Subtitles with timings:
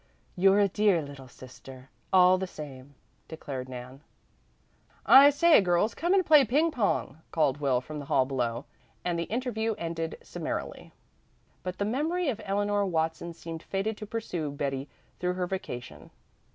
[0.35, 2.95] "You're a dear little sister, all the same,"
[3.27, 4.01] declared Nan.
[5.05, 8.65] "I say girls, come and play ping pong," called Will from the hall below,
[9.05, 10.91] and the interview ended summarily.
[11.61, 16.09] But the memory of Eleanor Watson seemed fated to pursue Betty through her vacation.